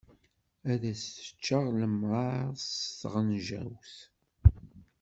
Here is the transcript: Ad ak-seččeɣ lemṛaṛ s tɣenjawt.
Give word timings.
Ad 0.71 0.81
ak-seččeɣ 0.91 1.63
lemṛaṛ 1.81 2.47
s 2.65 2.67
tɣenjawt. 2.99 3.93